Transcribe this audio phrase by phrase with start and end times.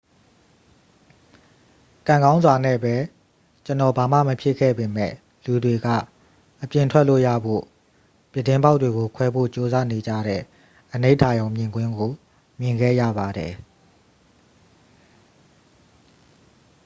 [2.07, 2.95] """ကံကောင်းစွာနဲ့ပဲ
[3.65, 5.87] ကျွန်တော် ဘာမှမဖြစ်ခဲ့ပေမယ့်၊ လူတွေက
[6.63, 7.63] အပြင်ထွက်လို့ရဖို့
[8.31, 10.41] ပြတင်းပေါက်တွေကိုခွဲဖို့ကြိုးစားနေကြတဲ့
[10.93, 12.11] အနိဋာရုံမြင်ကွင်းကို
[12.59, 13.53] မြင်ခဲ့ရပါတယ်။